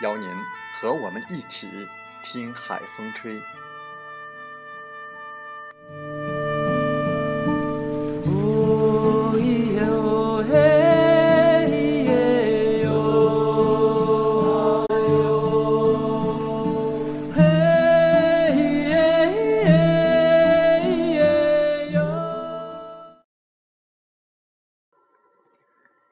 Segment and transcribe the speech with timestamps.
[0.00, 0.28] 邀您
[0.74, 1.88] 和我们一起
[2.22, 3.40] 听海风吹。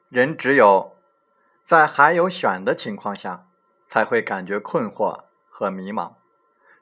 [0.09, 0.95] 人只有
[1.63, 3.48] 在还有选的情况下。
[3.89, 6.13] 才会感觉困惑和迷茫。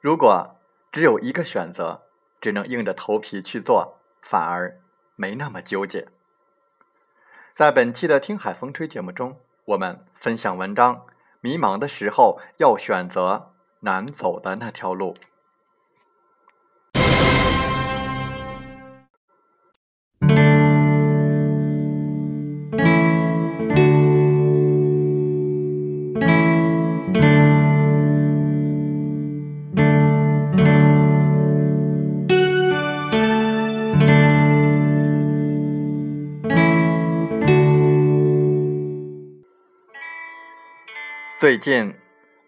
[0.01, 0.57] 如果
[0.91, 2.03] 只有一个选择，
[2.40, 4.79] 只能硬着头皮去做，反而
[5.16, 6.07] 没那么纠结。
[7.56, 11.07] 在本期的《听海风吹》节目中，我们分享文章：
[11.40, 15.16] 迷茫的时候要选择难走的那条路。
[41.40, 41.94] 最近，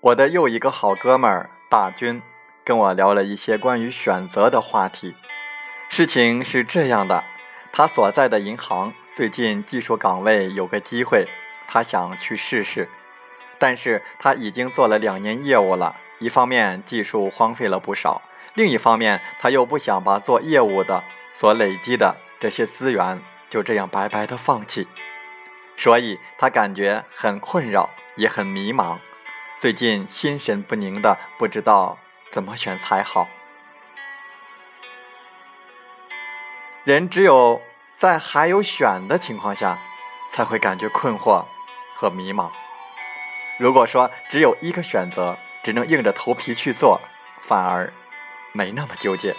[0.02, 2.24] 我的又一个好哥们儿大军
[2.64, 5.14] 跟我聊了一些关于选择的话题。
[5.90, 7.24] 事情是这样的，
[7.72, 11.28] 他所在的银行最近技术岗位有个机会，
[11.68, 12.90] 他想去试试。
[13.60, 18.24] 但是他已经做了两年业务了，一方面技术荒废了不少，
[18.56, 24.88] 另一方面他又不想把做业务的所累积的这些资源就这样白白的放弃，
[25.78, 27.92] 所以他感觉很困扰。
[28.20, 28.98] 也很迷茫，
[29.58, 31.98] 最近心神不宁的，不知道
[32.30, 33.30] 怎么选才好。
[36.84, 37.62] 人只有
[37.98, 39.80] 在还有选的情况下，
[40.34, 41.46] 才会感觉困惑
[41.96, 42.52] 和迷茫。
[43.58, 47.00] 如果说只有一个选择，只能硬着头皮去做，
[47.42, 47.94] 反而
[48.52, 49.34] 没那么纠结。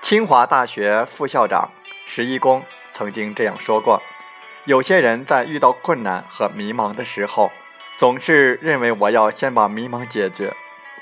[0.00, 1.72] 清华大学副校长
[2.06, 4.00] 石一公曾经这样说过。
[4.68, 7.50] 有些人在遇到困难和迷茫的时候，
[7.96, 10.52] 总是认为我要先把迷茫解决，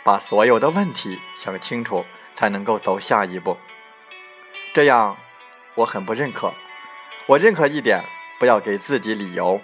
[0.04, 2.05] 把所有的问题想清楚，
[2.37, 3.56] 才能够走下一步。
[4.72, 5.16] 这样，
[5.75, 6.55] 我很不认可。
[7.26, 8.05] 我认可一点，
[8.38, 9.60] 不要给自己理由。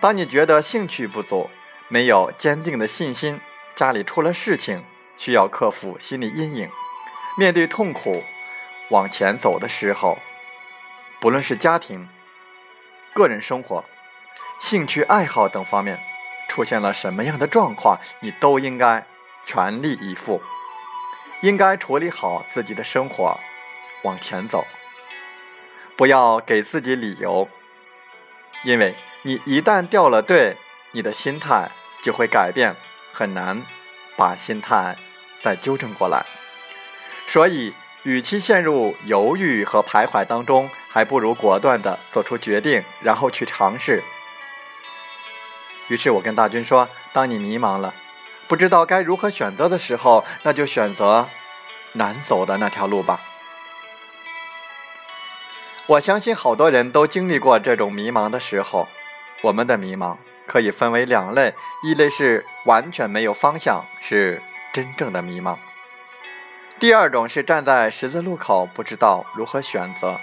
[0.00, 1.48] 当你觉得兴趣不足，
[1.86, 3.40] 没有坚定的信心，
[3.76, 4.82] 家里出了事情，
[5.16, 6.68] 需要克服心理阴影，
[7.38, 8.24] 面对痛苦
[8.90, 10.18] 往前走的时候，
[11.20, 12.08] 不论是家庭。
[13.18, 13.84] 个人生活、
[14.60, 15.98] 兴趣爱好等方面
[16.48, 19.04] 出现了什么样的状况，你都应该
[19.42, 20.40] 全力以赴，
[21.40, 23.40] 应该处理好自己的生活，
[24.04, 24.64] 往前走。
[25.96, 27.48] 不要给自己理由，
[28.62, 30.56] 因为你一旦掉了队，
[30.92, 31.72] 你的心态
[32.04, 32.76] 就会改变，
[33.12, 33.64] 很难
[34.16, 34.96] 把心态
[35.42, 36.24] 再纠正过来。
[37.26, 37.74] 所以，
[38.04, 44.02] 与其陷入犹豫和徘徊当中，还不如果断的做出决定，然后去尝试。
[45.86, 47.94] 于是我跟大军说：“当你迷茫了，
[48.48, 51.28] 不知道该如何选择的时候，那就选择
[51.92, 53.20] 难走的那条路吧。”
[55.86, 58.88] 我相信好多人都经历过这种迷茫的时候。
[59.42, 60.16] 我们的迷茫
[60.48, 61.54] 可以分为两类：
[61.84, 64.42] 一类是完全没有方向，是
[64.72, 65.58] 真正的迷茫；
[66.80, 70.18] 第二种是站在十字路口，不知道如何选择。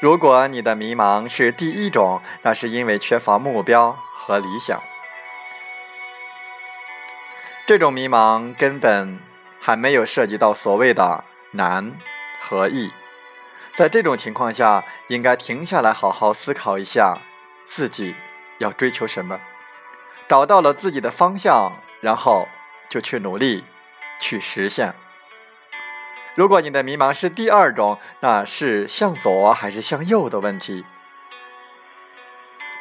[0.00, 4.82] 如果你的迷茫是第一种，那是因为缺乏目标和理想。
[7.66, 9.20] 这种迷茫根本
[9.60, 11.92] 还没有涉及到所谓的难
[12.40, 12.90] 和易。
[13.74, 17.18] 在这种情况下，应该停下来好好思考一下
[17.66, 18.14] 自己
[18.58, 19.38] 要追求什么，
[20.26, 22.48] 找到了自己的方向，然后
[22.88, 23.64] 就去努力
[24.18, 24.94] 去实现。
[26.40, 30.86] 如果你的迷茫是第二种，那是向左还是向右的问题。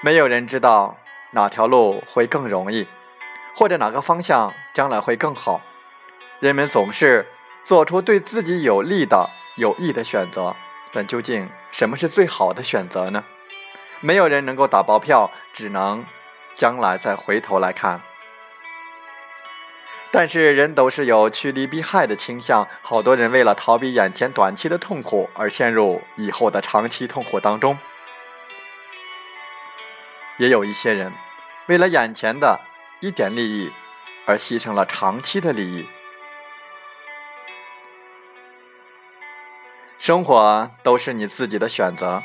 [0.02, 0.96] 没有人知道
[1.32, 2.88] 哪条路会更容易，
[3.58, 5.60] 或者哪个方向将来会更好。
[6.40, 7.28] 人们总是
[7.66, 10.56] 做出对自己有利的、有益的选择，
[10.94, 13.26] 但究竟什么是最好的选择呢？
[14.00, 16.06] 没有人能够打包票，只能
[16.56, 18.00] 将来再回头来看。
[20.12, 27.78] 但是人都是有趋利避害的倾向，好多人为了逃避眼前短期的痛苦而陷入以后的长期痛苦当中，
[30.38, 31.14] 也有一些人
[31.68, 32.60] 为了眼前的
[33.02, 33.72] 一点利益
[34.26, 35.88] 而牺牲了长期的利益。
[40.00, 42.24] 生活都是你自己的选择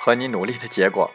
[0.00, 1.10] 和你努力的结果。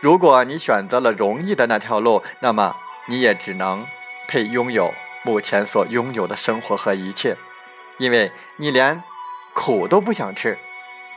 [0.00, 2.74] 如果你选择了容易的那条路，那么
[3.06, 3.86] 你也只能
[4.26, 4.92] 配拥有。
[5.22, 7.36] 目前所拥有的生活和一切，
[7.98, 9.02] 因为你连
[9.54, 10.58] 苦都不想吃，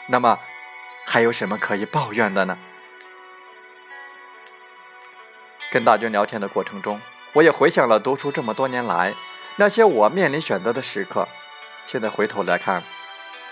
[0.07, 0.39] 那么
[1.05, 2.57] 还有什么可以抱怨的呢？
[5.71, 6.99] 跟大军聊天的过程中，
[7.33, 9.13] 我也回想了读书这么多年来
[9.55, 11.27] 那些我面临选择的时刻。
[11.85, 12.83] 现在回头来看，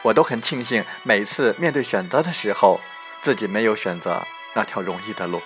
[0.02, 2.82] 我都很庆幸，每次面对选择的时候，
[3.22, 4.22] 自己没有选择
[4.54, 5.42] 那条容易的路。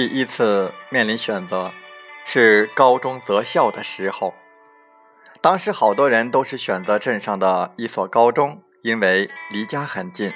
[0.00, 1.72] 第一次面临选择，
[2.24, 4.32] 是高中择校的时候。
[5.42, 10.32] 当时好多人都是选择镇上的一所高中，因为离家很近，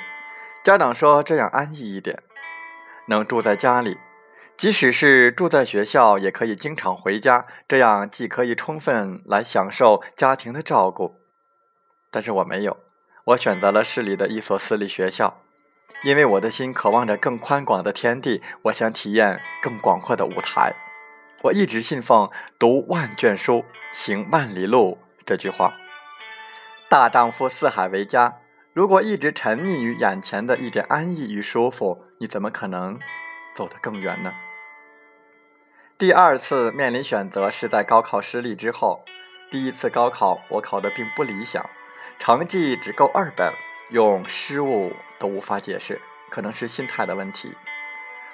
[0.62, 2.22] 家长说这样安逸一点，
[3.08, 3.96] 能住在家里，
[4.58, 11.14] 即使是住在学校，也可以经常回家，这样既可以充分来享受家庭的照顾。
[12.10, 12.76] 但是我没有，
[13.25, 15.40] 我选择了市里的一所私立学校。
[16.02, 20.75] 因为我的心渴望着更宽广的天地，我想体验更广阔的舞台。
[21.43, 25.75] 我一直信奉“读万卷书，行万里路”这句话。
[26.88, 28.37] 大丈夫四海为家，
[28.73, 32.99] 如果一直沉溺于眼前的一点安逸与舒服，你怎么可能
[33.55, 34.32] 走得更远呢？
[35.96, 39.05] 第二次面临选择是在高考失利之后。
[39.50, 41.64] 第一次高考我考得并不理想，
[42.19, 43.52] 成绩只够二本。
[43.94, 47.55] 用失误都无法解释，可能是心态的问题。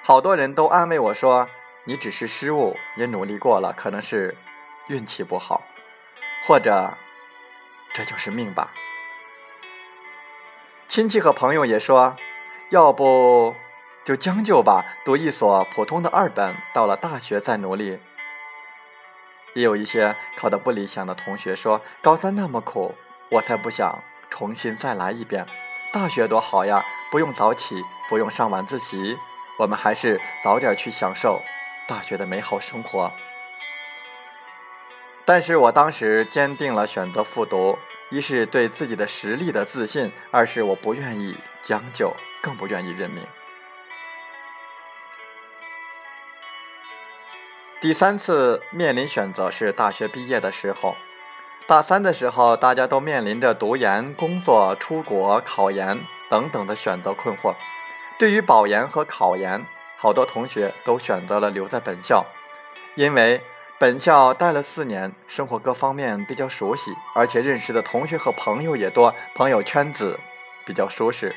[0.01, 1.47] 好多人都安慰我说
[1.85, 4.35] ：“你只是失误，也努力过了，可能是
[4.87, 5.61] 运气不好，
[6.47, 6.97] 或者
[7.93, 8.73] 这就是命吧。”
[10.89, 12.15] 亲戚和朋友也说
[12.71, 13.53] ：“要不
[14.03, 17.99] 就将就吧，读一所普通的二本，到了大学再努力。”
[19.53, 22.95] 也有一些考得不理想的同学说：“高三那么苦，
[23.29, 25.45] 我才不想。”重新再来一遍，
[25.93, 26.83] 大学多好呀！
[27.11, 29.17] 不用早起，不用上晚自习，
[29.59, 31.43] 我们还是早点去享受
[31.85, 33.11] 大学的美好生活。
[35.25, 37.77] 但是我当时坚定了选择复读，
[38.09, 43.27] 一是对自己的实力的自信，二是我不愿意将就，更不愿意认命。
[47.81, 50.95] 第三次面临选择是大学毕业的时候。
[51.71, 55.97] 大三的时候，大家都面临着读研、工作、出国、考研
[56.29, 57.55] 等等的选择困惑。
[58.19, 62.25] 对于保研和考研，好多同学都选择了留在本校，
[62.95, 63.39] 因为
[63.79, 70.19] 本校待了四年，生活各方面比较熟悉，而且认识的同学和朋友也多，朋友圈子
[70.65, 71.33] 比较舒适。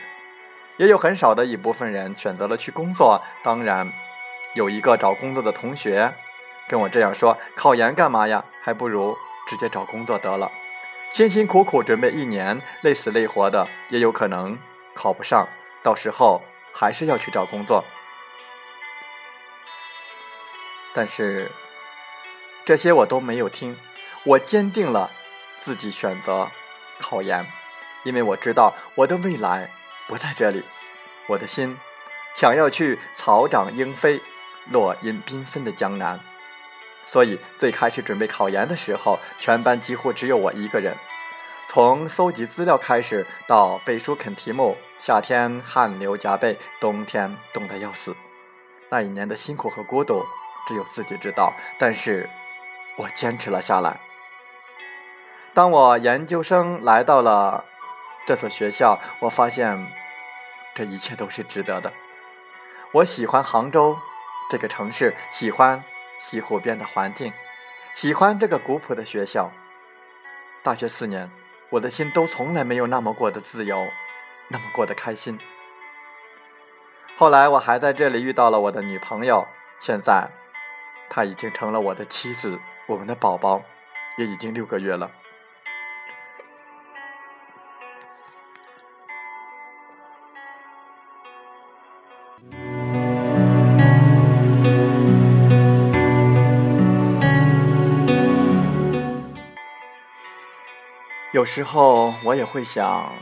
[0.78, 3.22] 也有很少的一部分人选择了去工作。
[3.44, 3.88] 当然，
[4.54, 6.12] 有一个找工作的同学
[6.68, 8.44] 跟我这样说：“考研干嘛呀？
[8.60, 10.50] 还不如……”直接找工作得了，
[11.12, 14.58] 辛辛苦苦准备一年，累死累活的，也有可能
[14.94, 15.48] 考不上，
[15.82, 17.84] 到时候还是要去找工作。
[20.94, 21.50] 但是
[22.64, 23.76] 这些我都没有听，
[24.24, 25.10] 我坚定了
[25.58, 26.50] 自己选择
[27.00, 27.46] 考研，
[28.04, 29.70] 因为我知道我的未来
[30.06, 30.64] 不在这里，
[31.26, 31.76] 我的心
[32.34, 34.20] 想要去草长莺飞、
[34.70, 36.18] 落英缤纷的江南。
[37.06, 40.96] 所以，最开始准备考研的时候，全班几乎只有我一个人。
[41.66, 48.14] 从搜集资料开始，到背书啃题目，夏天汗流浃背，冬天冻得要死。
[48.90, 50.24] 那一年的辛苦和孤独，
[50.66, 51.52] 只有自己知道。
[51.78, 52.28] 但是，
[52.96, 53.98] 我坚持了下来。
[55.54, 57.64] 当我研究生来到了
[58.26, 59.86] 这所学校，我发现
[60.74, 61.92] 这一切都是值得的。
[62.92, 63.96] 我喜欢杭州
[64.50, 65.82] 这个城市，喜欢
[66.18, 67.32] 西湖边的环境，
[67.94, 69.50] 喜欢这个古朴的学校。
[70.62, 71.30] 大学四年，
[71.70, 73.86] 我的心都从来没有那么过的自由，
[74.48, 75.38] 那么过得开心。
[77.16, 79.46] 后来我还在这里遇到了我的女朋友，
[79.78, 80.28] 现在
[81.10, 83.62] 她已经成了我的妻子，我们的宝宝
[84.16, 85.10] 也已经六个月了。
[101.44, 103.12] 有时候我也会想，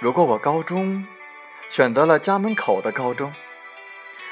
[0.00, 1.06] 如果我高中
[1.68, 3.30] 选择了家门口的高中，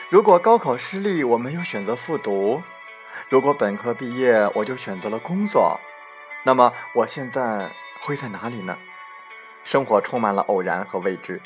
[0.08, 2.62] 如果高考失利我没有选择复读，
[3.28, 5.78] 如果本科毕业我就选择了工作，
[6.44, 8.78] 那么我现在会在哪里呢？
[9.64, 11.38] 生活充满了偶然和未知，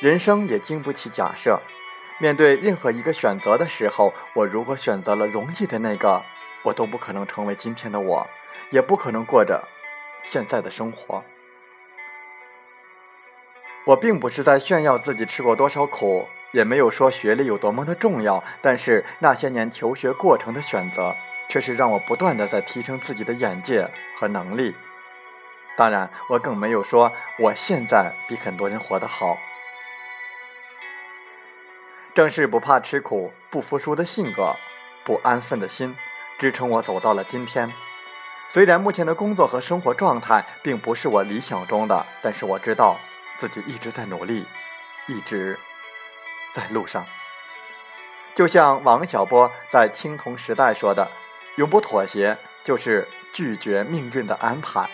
[0.00, 1.60] 人生也经不起假设。
[2.18, 6.20] 面对任何一个选择的时候，我如果选择了容易的那个，
[6.64, 8.26] 我都不可能成为今天的我，
[8.70, 9.62] 也不可能过着。
[10.24, 11.22] 现在的生活，
[13.86, 18.42] 我并不是在炫耀自己吃过多少苦，也没有说学历有多么的重要。
[18.60, 21.14] 但是那些年求学过程的选择，
[21.48, 23.88] 却是让我不断的在提升自己的眼界
[24.18, 24.74] 和能力。
[25.76, 29.38] 当然，我更没有说我现在比很多人活得好。
[32.12, 34.56] 正是不怕吃苦、不服输的性格、
[35.04, 35.94] 不安分的心，
[36.40, 37.70] 支撑我走到了今天。
[38.48, 42.96] 虽然目前的工作和生活状态并不是我理想中的，但是我知道
[43.38, 44.46] 自己一直在努力，
[45.06, 45.58] 一直
[46.52, 47.04] 在路上。
[48.34, 51.10] 就像王小波在《青铜时代》说的
[51.56, 54.88] ：“永不妥协，就是拒绝命运的安排，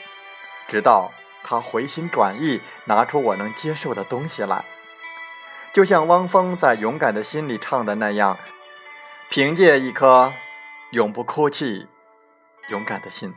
[0.69, 4.65] 直到他回心转意，拿出我能接受的东西来。”
[5.75, 8.39] 就像汪峰在《勇敢的心》里唱的那样
[9.31, 10.33] ：“凭借一颗
[10.91, 11.89] 永不哭泣。”
[12.71, 13.35] 勇敢的心。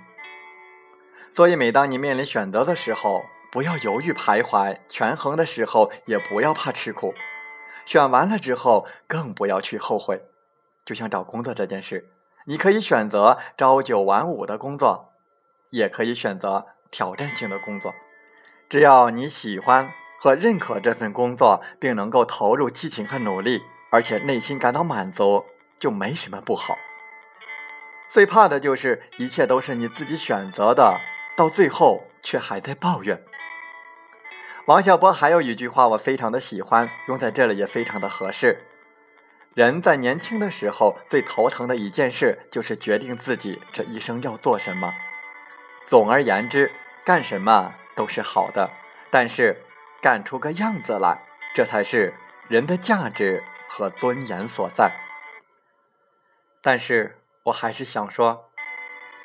[1.34, 7.14] 所以，每当你面临选择的时候，不要犹豫徘徊；权衡的时候，也不要怕吃苦。
[7.86, 10.24] 选完了之后，更不要去后悔。
[10.84, 12.10] 就像找工作这件事，
[12.46, 15.14] 你可以选择朝九晚五的工作，
[15.70, 17.96] 也可以选择挑战性的工作。
[18.68, 25.46] 只要你喜欢和认可这份工作，并能够投入激情和努力，而且内心感到满足，
[25.80, 26.76] 就没什么不好。
[28.10, 31.00] 最怕的就是一切都是你自己选择的，
[31.38, 33.24] 到最后却还在抱怨。
[34.66, 38.66] 王小波还有一句话我非常的喜欢，用在这里也非常的合适。
[39.54, 44.94] 人在年轻的时候最头疼的一件事就是决定自己这一生要做什么。
[45.88, 46.70] 总而言之，
[47.06, 48.70] 干什么都是好的，
[49.10, 49.62] 但是
[50.02, 52.14] 干出个样子来，这才是
[52.50, 54.92] 人的价值和尊严所在。
[56.62, 57.16] 但是。
[57.46, 58.45] 我还是想说，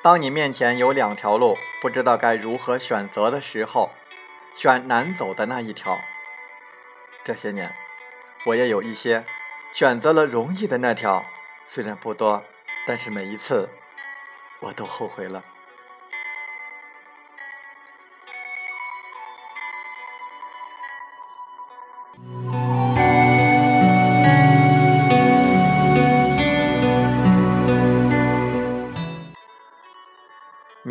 [0.02, 3.90] 当你面前有两条路，不知道该如何选择的时候，
[4.56, 5.98] 选难走的那一条。
[7.22, 7.74] 这些年，
[8.46, 9.26] 我也有一些
[9.74, 11.22] 选择了容易的那条，
[11.68, 12.42] 虽然不多，
[12.86, 13.68] 但是每一次
[14.60, 15.44] 我都后悔了。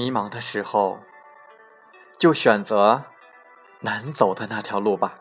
[0.09, 1.01] 迷茫的时候，
[2.17, 3.03] 就选择
[3.81, 5.19] 难走的那条路吧。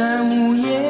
[0.00, 0.89] 在午夜。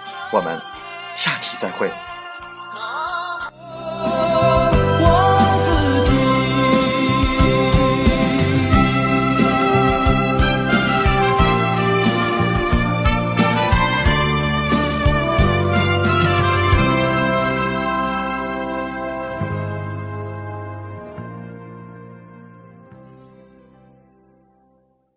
[0.31, 0.59] 我们
[1.13, 1.91] 下期再会。